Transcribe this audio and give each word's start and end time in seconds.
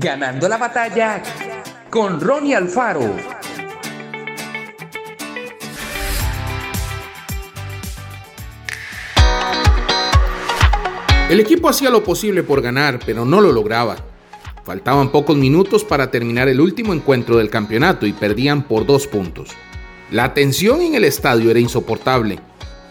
Ganando 0.00 0.48
la 0.48 0.58
batalla 0.58 1.20
con 1.90 2.20
Ronnie 2.20 2.54
Alfaro. 2.54 3.16
El 11.28 11.40
equipo 11.40 11.68
hacía 11.68 11.90
lo 11.90 12.04
posible 12.04 12.44
por 12.44 12.62
ganar, 12.62 13.00
pero 13.04 13.24
no 13.24 13.40
lo 13.40 13.50
lograba. 13.50 13.96
Faltaban 14.64 15.10
pocos 15.10 15.36
minutos 15.36 15.82
para 15.82 16.12
terminar 16.12 16.46
el 16.46 16.60
último 16.60 16.94
encuentro 16.94 17.36
del 17.36 17.50
campeonato 17.50 18.06
y 18.06 18.12
perdían 18.12 18.62
por 18.62 18.86
dos 18.86 19.08
puntos. 19.08 19.50
La 20.12 20.32
tensión 20.32 20.80
en 20.80 20.94
el 20.94 21.02
estadio 21.02 21.50
era 21.50 21.58
insoportable. 21.58 22.38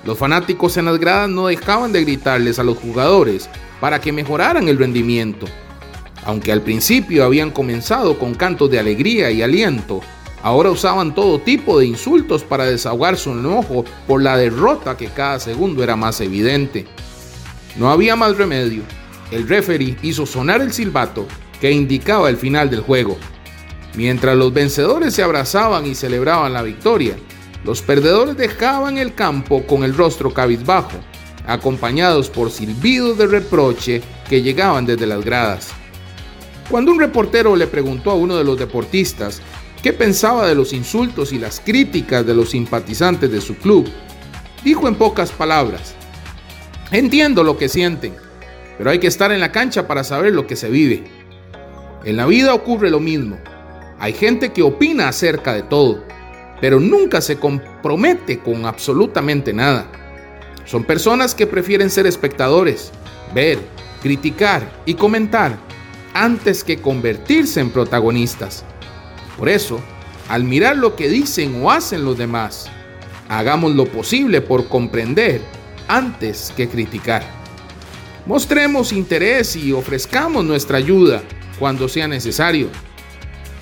Los 0.03 0.17
fanáticos 0.17 0.75
en 0.75 0.85
las 0.85 0.99
gradas 0.99 1.29
no 1.29 1.47
dejaban 1.47 1.93
de 1.93 2.01
gritarles 2.01 2.59
a 2.59 2.63
los 2.63 2.77
jugadores 2.77 3.49
para 3.79 4.01
que 4.01 4.11
mejoraran 4.11 4.67
el 4.67 4.77
rendimiento. 4.77 5.47
Aunque 6.27 6.51
al 6.51 6.61
principio 6.61 7.23
habían 7.23 7.51
comenzado 7.51 8.19
con 8.19 8.35
cantos 8.35 8.69
de 8.69 8.77
alegría 8.77 9.31
y 9.31 9.41
aliento, 9.41 10.01
ahora 10.43 10.69
usaban 10.69 11.15
todo 11.15 11.39
tipo 11.39 11.79
de 11.79 11.85
insultos 11.85 12.43
para 12.43 12.65
desahogar 12.65 13.15
su 13.15 13.31
enojo 13.31 13.85
por 14.05 14.21
la 14.21 14.35
derrota 14.35 14.97
que 14.97 15.07
cada 15.07 15.39
segundo 15.39 15.85
era 15.85 15.95
más 15.95 16.19
evidente. 16.19 16.85
No 17.77 17.89
había 17.89 18.17
más 18.17 18.35
remedio. 18.37 18.83
El 19.31 19.47
referee 19.47 19.95
hizo 20.01 20.25
sonar 20.25 20.59
el 20.59 20.73
silbato 20.73 21.25
que 21.61 21.71
indicaba 21.71 22.29
el 22.29 22.35
final 22.35 22.69
del 22.69 22.81
juego. 22.81 23.17
Mientras 23.95 24.35
los 24.35 24.53
vencedores 24.53 25.13
se 25.13 25.23
abrazaban 25.23 25.85
y 25.85 25.95
celebraban 25.95 26.51
la 26.51 26.61
victoria, 26.61 27.15
los 27.63 27.81
perdedores 27.81 28.35
dejaban 28.35 28.97
el 28.97 29.15
campo 29.15 29.65
con 29.65 29.85
el 29.85 29.95
rostro 29.95 30.33
cabizbajo, 30.33 30.97
acompañados 31.47 32.29
por 32.29 32.51
silbidos 32.51 33.17
de 33.17 33.27
reproche 33.27 34.01
que 34.27 34.41
llegaban 34.41 34.85
desde 34.85 35.07
las 35.07 35.23
gradas. 35.23 35.73
Cuando 36.69 36.91
un 36.91 36.99
reportero 36.99 37.55
le 37.55 37.67
preguntó 37.67 38.11
a 38.11 38.15
uno 38.15 38.35
de 38.35 38.43
los 38.43 38.59
deportistas 38.59 39.41
qué 39.81 39.93
pensaba 39.93 40.47
de 40.47 40.55
los 40.55 40.73
insultos 40.73 41.31
y 41.31 41.39
las 41.39 41.61
críticas 41.61 42.25
de 42.25 42.33
los 42.33 42.49
simpatizantes 42.49 43.31
de 43.31 43.39
su 43.39 43.55
club, 43.55 43.87
dijo 44.65 44.87
en 44.87 44.95
pocas 44.95 45.31
palabras, 45.31 45.95
Entiendo 46.91 47.43
lo 47.43 47.57
que 47.57 47.69
sienten, 47.69 48.13
pero 48.77 48.89
hay 48.89 48.99
que 48.99 49.07
estar 49.07 49.31
en 49.31 49.39
la 49.39 49.51
cancha 49.51 49.87
para 49.87 50.03
saber 50.03 50.33
lo 50.33 50.45
que 50.45 50.55
se 50.55 50.69
vive. 50.69 51.05
En 52.03 52.17
la 52.17 52.25
vida 52.25 52.53
ocurre 52.53 52.89
lo 52.89 52.99
mismo. 52.99 53.37
Hay 53.99 54.13
gente 54.13 54.51
que 54.51 54.61
opina 54.61 55.07
acerca 55.07 55.53
de 55.53 55.63
todo, 55.63 56.03
pero 56.59 56.79
nunca 56.79 57.21
se 57.21 57.37
compromete 57.37 58.39
con 58.39 58.65
absolutamente 58.65 59.53
nada. 59.53 59.89
Son 60.65 60.83
personas 60.83 61.33
que 61.33 61.47
prefieren 61.47 61.89
ser 61.89 62.07
espectadores, 62.07 62.91
ver, 63.33 63.57
criticar 64.01 64.69
y 64.85 64.93
comentar 64.93 65.57
antes 66.23 66.63
que 66.63 66.81
convertirse 66.81 67.59
en 67.59 67.69
protagonistas. 67.69 68.65
Por 69.37 69.49
eso, 69.49 69.79
al 70.29 70.43
mirar 70.43 70.75
lo 70.75 70.95
que 70.95 71.09
dicen 71.09 71.63
o 71.63 71.69
hacen 71.69 72.03
los 72.03 72.17
demás, 72.17 72.69
hagamos 73.29 73.75
lo 73.75 73.85
posible 73.85 74.41
por 74.41 74.67
comprender 74.67 75.41
antes 75.87 76.51
que 76.57 76.67
criticar. 76.67 77.23
Mostremos 78.25 78.91
interés 78.91 79.55
y 79.55 79.71
ofrezcamos 79.71 80.43
nuestra 80.43 80.79
ayuda 80.79 81.21
cuando 81.59 81.87
sea 81.87 82.07
necesario. 82.07 82.69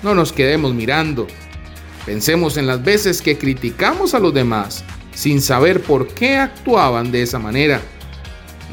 No 0.02 0.14
nos 0.14 0.32
quedemos 0.32 0.72
mirando. 0.74 1.26
Pensemos 2.06 2.56
en 2.56 2.66
las 2.66 2.82
veces 2.82 3.20
que 3.20 3.36
criticamos 3.36 4.14
a 4.14 4.18
los 4.18 4.32
demás 4.32 4.82
sin 5.14 5.42
saber 5.42 5.82
por 5.82 6.08
qué 6.08 6.38
actuaban 6.38 7.12
de 7.12 7.22
esa 7.22 7.38
manera. 7.38 7.82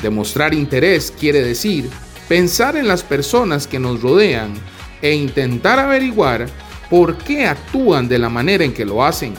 Demostrar 0.01 0.53
interés 0.53 1.13
quiere 1.19 1.41
decir 1.41 1.89
pensar 2.33 2.75
en 2.75 2.87
las 2.87 3.03
personas 3.03 3.67
que 3.67 3.77
nos 3.77 4.01
rodean 4.01 4.55
e 5.03 5.13
intentar 5.13 5.77
averiguar 5.77 6.47
por 6.89 7.15
qué 7.19 7.45
actúan 7.45 8.07
de 8.07 8.17
la 8.17 8.27
manera 8.27 8.63
en 8.63 8.73
que 8.73 8.85
lo 8.85 9.05
hacen. 9.05 9.35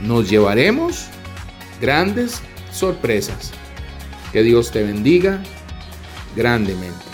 Nos 0.00 0.28
llevaremos 0.28 1.06
grandes 1.80 2.42
sorpresas. 2.72 3.52
Que 4.32 4.42
Dios 4.42 4.72
te 4.72 4.82
bendiga 4.82 5.40
grandemente. 6.34 7.04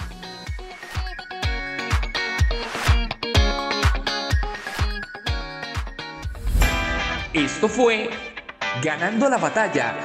Esto 7.34 7.68
fue 7.68 8.08
Ganando 8.82 9.28
la 9.28 9.36
batalla 9.36 9.96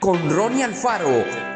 con 0.00 0.30
Ronnie 0.30 0.64
Alfaro. 0.64 1.55